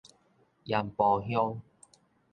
[0.65, 1.59] 鹽埔鄉